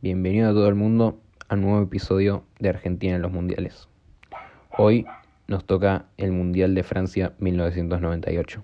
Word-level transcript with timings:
Bienvenido 0.00 0.48
a 0.48 0.52
todo 0.52 0.68
el 0.68 0.76
mundo 0.76 1.20
a 1.48 1.56
un 1.56 1.62
nuevo 1.62 1.82
episodio 1.82 2.44
de 2.60 2.68
Argentina 2.68 3.16
en 3.16 3.22
los 3.22 3.32
Mundiales. 3.32 3.88
Hoy 4.76 5.04
nos 5.48 5.64
toca 5.64 6.04
el 6.18 6.30
Mundial 6.30 6.76
de 6.76 6.84
Francia 6.84 7.32
1998, 7.40 8.60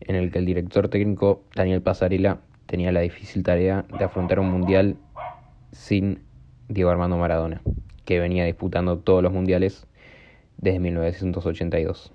en 0.00 0.16
el 0.16 0.32
que 0.32 0.40
el 0.40 0.44
director 0.44 0.88
técnico 0.88 1.44
Daniel 1.54 1.82
Pasarela 1.82 2.40
tenía 2.66 2.90
la 2.90 2.98
difícil 2.98 3.44
tarea 3.44 3.84
de 3.96 4.04
afrontar 4.04 4.40
un 4.40 4.50
Mundial 4.50 4.96
sin 5.70 6.24
Diego 6.66 6.90
Armando 6.90 7.16
Maradona, 7.16 7.62
que 8.04 8.18
venía 8.18 8.44
disputando 8.44 8.98
todos 8.98 9.22
los 9.22 9.32
Mundiales 9.32 9.86
desde 10.56 10.80
1982. 10.80 12.12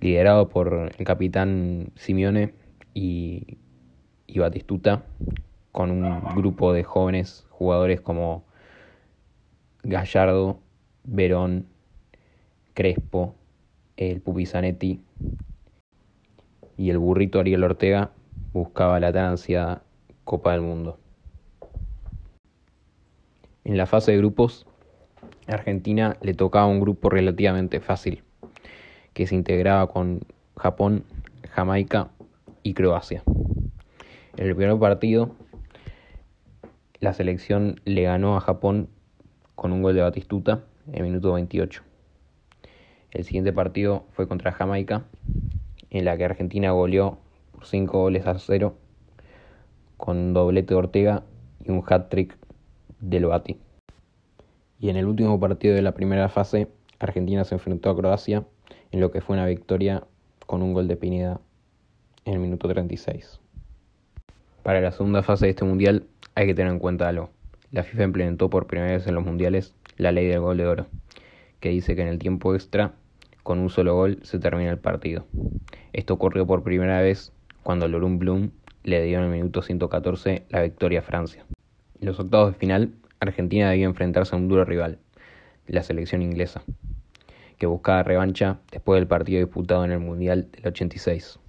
Liderado 0.00 0.50
por 0.50 0.92
el 0.98 1.06
capitán 1.06 1.92
Simeone 1.96 2.52
y, 2.92 3.56
y 4.26 4.38
Batistuta, 4.38 5.06
con 5.72 5.90
un 5.90 6.20
grupo 6.34 6.72
de 6.72 6.84
jóvenes 6.84 7.46
jugadores 7.50 8.00
como 8.00 8.44
Gallardo, 9.82 10.58
Verón, 11.04 11.66
Crespo, 12.74 13.34
el 13.96 14.20
Pupizanetti 14.20 15.00
y 16.76 16.90
el 16.90 16.98
burrito 16.98 17.40
Ariel 17.40 17.64
Ortega 17.64 18.12
buscaba 18.52 19.00
la 19.00 19.12
tan 19.12 19.26
ansiada 19.26 19.82
Copa 20.24 20.52
del 20.52 20.60
Mundo. 20.60 20.98
En 23.64 23.76
la 23.76 23.86
fase 23.86 24.12
de 24.12 24.18
grupos, 24.18 24.66
Argentina 25.46 26.16
le 26.22 26.34
tocaba 26.34 26.66
un 26.66 26.80
grupo 26.80 27.10
relativamente 27.10 27.80
fácil, 27.80 28.22
que 29.12 29.26
se 29.26 29.34
integraba 29.34 29.88
con 29.88 30.20
Japón, 30.56 31.04
Jamaica 31.50 32.08
y 32.62 32.74
Croacia. 32.74 33.22
En 34.36 34.46
el 34.46 34.54
primer 34.54 34.78
partido, 34.78 35.34
la 37.00 37.12
selección 37.12 37.80
le 37.84 38.02
ganó 38.02 38.36
a 38.36 38.40
Japón 38.40 38.88
con 39.54 39.72
un 39.72 39.82
gol 39.82 39.94
de 39.94 40.02
Batistuta 40.02 40.64
en 40.92 41.04
minuto 41.04 41.32
28. 41.32 41.82
El 43.12 43.24
siguiente 43.24 43.52
partido 43.52 44.04
fue 44.12 44.26
contra 44.26 44.52
Jamaica, 44.52 45.04
en 45.90 46.04
la 46.04 46.16
que 46.16 46.24
Argentina 46.24 46.72
goleó 46.72 47.18
por 47.52 47.66
5 47.66 47.98
goles 47.98 48.26
a 48.26 48.38
0 48.38 48.74
con 49.96 50.16
un 50.16 50.32
doblete 50.34 50.74
de 50.74 50.78
Ortega 50.78 51.22
y 51.64 51.70
un 51.70 51.82
hat-trick 51.86 52.36
de 53.00 53.20
Loati. 53.20 53.58
Y 54.80 54.90
en 54.90 54.96
el 54.96 55.06
último 55.06 55.38
partido 55.40 55.74
de 55.74 55.82
la 55.82 55.94
primera 55.94 56.28
fase, 56.28 56.68
Argentina 56.98 57.44
se 57.44 57.54
enfrentó 57.54 57.90
a 57.90 57.96
Croacia 57.96 58.44
en 58.90 59.00
lo 59.00 59.10
que 59.10 59.20
fue 59.20 59.34
una 59.34 59.46
victoria 59.46 60.04
con 60.46 60.62
un 60.62 60.72
gol 60.72 60.88
de 60.88 60.96
Pineda 60.96 61.40
en 62.24 62.34
el 62.34 62.38
minuto 62.40 62.68
36. 62.68 63.40
Para 64.62 64.80
la 64.80 64.92
segunda 64.92 65.22
fase 65.22 65.46
de 65.46 65.50
este 65.50 65.64
mundial, 65.64 66.06
hay 66.38 66.46
que 66.46 66.54
tener 66.54 66.72
en 66.72 66.78
cuenta 66.78 67.08
algo. 67.08 67.30
La 67.72 67.82
FIFA 67.82 68.04
implementó 68.04 68.48
por 68.48 68.68
primera 68.68 68.92
vez 68.92 69.08
en 69.08 69.16
los 69.16 69.24
mundiales 69.24 69.74
la 69.96 70.12
ley 70.12 70.28
del 70.28 70.38
gol 70.38 70.56
de 70.56 70.66
oro, 70.68 70.86
que 71.58 71.70
dice 71.70 71.96
que 71.96 72.02
en 72.02 72.06
el 72.06 72.20
tiempo 72.20 72.54
extra, 72.54 72.92
con 73.42 73.58
un 73.58 73.70
solo 73.70 73.96
gol, 73.96 74.20
se 74.22 74.38
termina 74.38 74.70
el 74.70 74.78
partido. 74.78 75.26
Esto 75.92 76.14
ocurrió 76.14 76.46
por 76.46 76.62
primera 76.62 77.00
vez 77.00 77.32
cuando 77.64 77.88
Lorum 77.88 78.20
Blum 78.20 78.50
le 78.84 79.02
dio 79.02 79.18
en 79.18 79.24
el 79.24 79.30
minuto 79.30 79.62
114 79.62 80.44
la 80.48 80.62
victoria 80.62 81.00
a 81.00 81.02
Francia. 81.02 81.44
En 82.00 82.06
los 82.06 82.20
octavos 82.20 82.52
de 82.52 82.58
final, 82.60 82.92
Argentina 83.18 83.70
debía 83.70 83.86
enfrentarse 83.86 84.36
a 84.36 84.38
un 84.38 84.46
duro 84.46 84.64
rival, 84.64 85.00
la 85.66 85.82
selección 85.82 86.22
inglesa, 86.22 86.62
que 87.58 87.66
buscaba 87.66 88.04
revancha 88.04 88.60
después 88.70 89.00
del 89.00 89.08
partido 89.08 89.40
disputado 89.40 89.84
en 89.84 89.90
el 89.90 89.98
Mundial 89.98 90.52
del 90.52 90.68
86. 90.68 91.40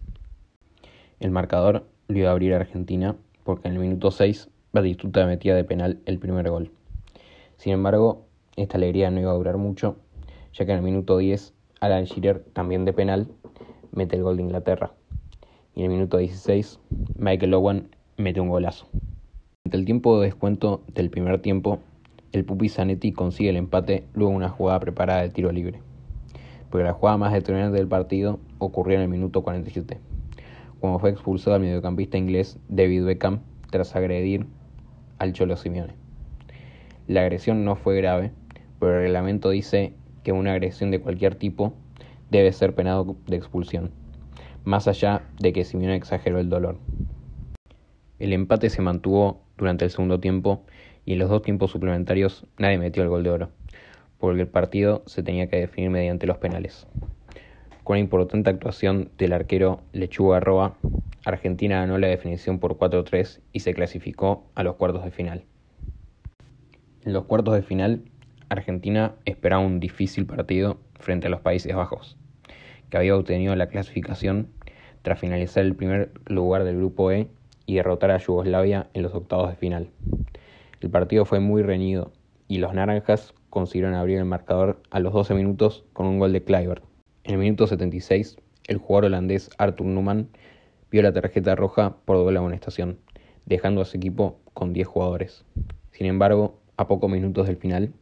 El 1.19 1.29
marcador 1.29 1.85
lo 2.07 2.17
iba 2.17 2.29
a 2.29 2.31
abrir 2.31 2.55
Argentina 2.55 3.15
porque 3.43 3.67
en 3.67 3.75
el 3.75 3.81
minuto 3.81 4.09
6 4.09 4.49
Batistuta 4.71 5.25
metía 5.25 5.55
de 5.55 5.63
penal 5.63 5.99
el 6.05 6.19
primer 6.19 6.47
gol. 6.47 6.69
Sin 7.57 7.73
embargo, 7.73 8.27
esta 8.55 8.77
alegría 8.77 9.09
no 9.09 9.19
iba 9.19 9.31
a 9.31 9.33
durar 9.33 9.57
mucho, 9.57 9.95
ya 10.53 10.63
que 10.63 10.71
en 10.71 10.77
el 10.77 10.83
minuto 10.83 11.17
10 11.17 11.55
Alan 11.79 12.03
Shearer, 12.03 12.43
también 12.53 12.85
de 12.85 12.93
penal, 12.93 13.29
mete 13.91 14.15
el 14.15 14.21
gol 14.21 14.37
de 14.37 14.43
Inglaterra. 14.43 14.91
Y 15.73 15.79
en 15.79 15.85
el 15.85 15.97
minuto 15.97 16.17
16 16.17 16.79
Michael 17.17 17.55
Owen 17.55 17.89
mete 18.17 18.41
un 18.41 18.49
golazo. 18.49 18.87
Ante 19.65 19.75
el 19.75 19.85
tiempo 19.85 20.19
de 20.19 20.27
descuento 20.27 20.83
del 20.93 21.09
primer 21.09 21.41
tiempo, 21.41 21.79
el 22.31 22.45
Pupi 22.45 22.69
Zanetti 22.69 23.11
consigue 23.11 23.49
el 23.49 23.57
empate 23.57 24.03
luego 24.13 24.29
de 24.29 24.37
una 24.37 24.49
jugada 24.49 24.79
preparada 24.79 25.23
de 25.23 25.29
tiro 25.29 25.51
libre. 25.51 25.81
Porque 26.69 26.83
la 26.83 26.93
jugada 26.93 27.17
más 27.17 27.33
determinante 27.33 27.79
del 27.79 27.87
partido 27.87 28.39
ocurrió 28.59 28.97
en 28.97 29.01
el 29.01 29.09
minuto 29.09 29.41
47, 29.41 29.97
cuando 30.79 30.99
fue 30.99 31.09
expulsado 31.09 31.55
el 31.55 31.63
mediocampista 31.63 32.19
inglés 32.19 32.59
David 32.67 33.05
Beckham 33.05 33.39
tras 33.71 33.95
agredir 33.95 34.45
al 35.19 35.33
Cholo 35.33 35.55
Simeone. 35.55 35.93
La 37.07 37.21
agresión 37.21 37.63
no 37.65 37.75
fue 37.75 37.97
grave, 37.97 38.31
pero 38.79 38.95
el 38.95 39.01
reglamento 39.01 39.49
dice 39.49 39.93
que 40.23 40.31
una 40.31 40.53
agresión 40.53 40.91
de 40.91 40.99
cualquier 40.99 41.35
tipo 41.35 41.73
debe 42.29 42.51
ser 42.51 42.73
penado 42.73 43.15
de 43.27 43.35
expulsión, 43.35 43.91
más 44.63 44.87
allá 44.87 45.23
de 45.39 45.53
que 45.53 45.65
Simeone 45.65 45.95
exageró 45.95 46.39
el 46.39 46.49
dolor. 46.49 46.77
El 48.19 48.33
empate 48.33 48.69
se 48.69 48.81
mantuvo 48.81 49.41
durante 49.57 49.85
el 49.85 49.91
segundo 49.91 50.19
tiempo 50.19 50.63
y 51.05 51.13
en 51.13 51.19
los 51.19 51.29
dos 51.29 51.41
tiempos 51.41 51.71
suplementarios 51.71 52.45
nadie 52.57 52.77
metió 52.77 53.01
el 53.01 53.09
gol 53.09 53.23
de 53.23 53.29
oro, 53.29 53.49
porque 54.17 54.41
el 54.41 54.47
partido 54.47 55.03
se 55.05 55.23
tenía 55.23 55.47
que 55.47 55.57
definir 55.57 55.89
mediante 55.89 56.27
los 56.27 56.37
penales. 56.37 56.85
Con 57.89 57.95
una 57.95 58.01
importante 58.01 58.51
actuación 58.51 59.09
del 59.17 59.33
arquero 59.33 59.81
Lechuga 59.93 60.39
Roa, 60.39 60.75
Argentina 61.25 61.79
ganó 61.79 61.97
la 61.97 62.05
definición 62.05 62.59
por 62.59 62.77
4-3 62.77 63.39
y 63.51 63.61
se 63.61 63.73
clasificó 63.73 64.43
a 64.53 64.61
los 64.61 64.75
cuartos 64.75 65.03
de 65.03 65.09
final. 65.09 65.43
En 67.03 67.13
los 67.13 67.25
cuartos 67.25 67.55
de 67.55 67.63
final, 67.63 68.03
Argentina 68.47 69.15
esperaba 69.25 69.63
un 69.63 69.79
difícil 69.79 70.27
partido 70.27 70.77
frente 70.99 71.25
a 71.25 71.29
los 71.31 71.41
Países 71.41 71.75
Bajos, 71.75 72.15
que 72.91 72.97
había 72.97 73.15
obtenido 73.15 73.55
la 73.55 73.69
clasificación 73.69 74.49
tras 75.01 75.19
finalizar 75.19 75.65
el 75.65 75.73
primer 75.73 76.11
lugar 76.27 76.65
del 76.65 76.77
grupo 76.77 77.11
E 77.11 77.27
y 77.65 77.77
derrotar 77.77 78.11
a 78.11 78.19
Yugoslavia 78.19 78.85
en 78.93 79.01
los 79.01 79.15
octavos 79.15 79.49
de 79.49 79.55
final. 79.55 79.89
El 80.79 80.91
partido 80.91 81.25
fue 81.25 81.39
muy 81.39 81.63
reñido 81.63 82.11
y 82.47 82.59
los 82.59 82.71
naranjas 82.71 83.33
consiguieron 83.49 83.95
abrir 83.95 84.19
el 84.19 84.25
marcador 84.25 84.79
a 84.91 84.99
los 84.99 85.11
12 85.11 85.33
minutos 85.33 85.85
con 85.93 86.05
un 86.05 86.19
gol 86.19 86.33
de 86.33 86.43
Kluivert. 86.43 86.88
En 87.29 87.35
el 87.35 87.41
minuto 87.41 87.67
76, 87.67 88.37
el 88.69 88.77
jugador 88.79 89.05
holandés 89.05 89.51
Arthur 89.59 89.85
Newman 89.85 90.29
vio 90.89 91.03
la 91.03 91.13
tarjeta 91.13 91.53
roja 91.53 91.97
por 92.03 92.17
doble 92.17 92.39
amonestación, 92.39 92.97
dejando 93.45 93.81
a 93.81 93.85
su 93.85 93.97
equipo 93.97 94.39
con 94.55 94.73
10 94.73 94.87
jugadores. 94.87 95.45
Sin 95.91 96.07
embargo, 96.07 96.59
a 96.75 96.87
pocos 96.87 97.07
minutos 97.07 97.45
del 97.45 97.57
final, 97.57 97.93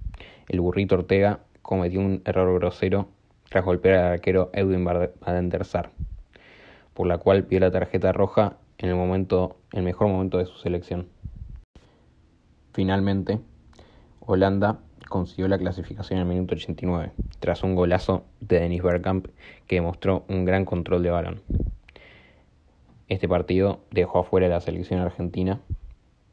el 0.47 0.61
burrito 0.61 0.95
Ortega 0.95 1.41
cometió 1.61 1.99
un 1.99 2.21
error 2.23 2.57
grosero 2.57 3.09
tras 3.49 3.65
golpear 3.65 3.95
al 3.95 4.13
arquero 4.13 4.49
Edwin 4.53 4.85
Van 4.85 5.49
der 5.49 5.65
Sar, 5.65 5.91
por 6.93 7.05
la 7.05 7.17
cual 7.17 7.41
vio 7.41 7.59
la 7.59 7.69
tarjeta 7.69 8.13
roja 8.13 8.55
en 8.77 8.87
el 8.87 8.95
momento, 8.95 9.57
el 9.73 9.83
mejor 9.83 10.07
momento 10.07 10.37
de 10.37 10.45
su 10.45 10.57
selección. 10.59 11.09
Finalmente, 12.71 13.39
Holanda 14.21 14.79
consiguió 15.07 15.47
la 15.47 15.57
clasificación 15.57 16.19
el 16.19 16.25
minuto 16.25 16.55
89, 16.55 17.11
tras 17.39 17.63
un 17.63 17.75
golazo 17.75 18.25
de 18.39 18.59
Dennis 18.59 18.83
Bergkamp 18.83 19.27
que 19.67 19.75
demostró 19.75 20.25
un 20.27 20.45
gran 20.45 20.65
control 20.65 21.03
de 21.03 21.09
balón. 21.09 21.41
Este 23.07 23.27
partido 23.27 23.79
dejó 23.91 24.19
afuera 24.19 24.47
la 24.47 24.61
selección 24.61 24.99
argentina, 24.99 25.61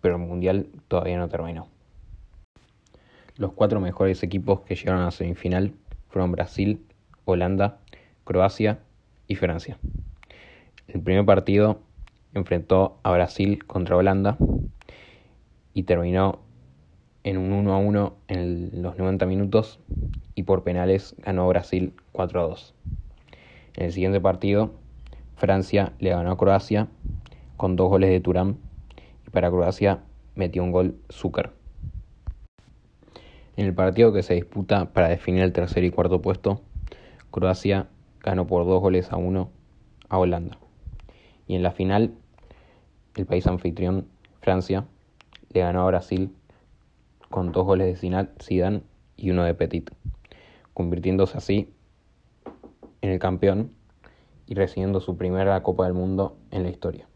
pero 0.00 0.16
el 0.16 0.22
Mundial 0.22 0.66
todavía 0.88 1.18
no 1.18 1.28
terminó. 1.28 1.68
Los 3.36 3.52
cuatro 3.52 3.80
mejores 3.80 4.22
equipos 4.22 4.60
que 4.60 4.74
llegaron 4.74 5.02
a 5.02 5.06
la 5.06 5.10
semifinal 5.10 5.72
fueron 6.08 6.32
Brasil, 6.32 6.84
Holanda, 7.24 7.78
Croacia 8.24 8.78
y 9.26 9.36
Francia. 9.36 9.78
El 10.88 11.00
primer 11.00 11.24
partido 11.24 11.80
enfrentó 12.34 12.98
a 13.02 13.12
Brasil 13.12 13.64
contra 13.64 13.96
Holanda 13.96 14.36
y 15.72 15.84
terminó 15.84 16.40
en 17.24 17.38
un 17.38 17.52
1 17.52 17.72
a 17.72 17.78
1 17.78 18.14
en 18.28 18.82
los 18.82 18.98
90 18.98 19.26
minutos 19.26 19.80
y 20.34 20.44
por 20.44 20.62
penales 20.62 21.16
ganó 21.18 21.48
Brasil 21.48 21.94
4 22.12 22.40
a 22.40 22.44
2. 22.44 22.74
En 23.76 23.86
el 23.86 23.92
siguiente 23.92 24.20
partido 24.20 24.72
Francia 25.36 25.92
le 25.98 26.10
ganó 26.10 26.30
a 26.30 26.36
Croacia 26.36 26.88
con 27.56 27.76
dos 27.76 27.88
goles 27.88 28.10
de 28.10 28.20
Turán 28.20 28.58
y 29.26 29.30
para 29.30 29.50
Croacia 29.50 30.00
metió 30.34 30.62
un 30.62 30.70
gol 30.70 30.96
Zucker. 31.10 31.50
En 33.56 33.66
el 33.66 33.74
partido 33.74 34.12
que 34.12 34.22
se 34.22 34.34
disputa 34.34 34.92
para 34.92 35.08
definir 35.08 35.42
el 35.42 35.52
tercer 35.52 35.82
y 35.84 35.90
cuarto 35.90 36.20
puesto, 36.20 36.60
Croacia 37.30 37.88
ganó 38.20 38.46
por 38.46 38.66
dos 38.66 38.80
goles 38.80 39.10
a 39.12 39.16
uno 39.16 39.50
a 40.08 40.18
Holanda. 40.18 40.58
Y 41.46 41.54
en 41.54 41.62
la 41.62 41.70
final, 41.70 42.14
el 43.16 43.26
país 43.26 43.46
anfitrión, 43.46 44.08
Francia, 44.40 44.86
le 45.52 45.60
ganó 45.60 45.82
a 45.82 45.86
Brasil 45.86 46.30
con 47.34 47.50
dos 47.50 47.64
goles 47.64 48.00
de 48.00 48.30
Zidane 48.40 48.82
y 49.16 49.32
uno 49.32 49.42
de 49.42 49.54
Petit, 49.54 49.90
convirtiéndose 50.72 51.36
así 51.36 51.68
en 53.00 53.10
el 53.10 53.18
campeón 53.18 53.72
y 54.46 54.54
recibiendo 54.54 55.00
su 55.00 55.16
primera 55.16 55.60
Copa 55.64 55.82
del 55.86 55.94
Mundo 55.94 56.36
en 56.52 56.62
la 56.62 56.70
historia. 56.70 57.08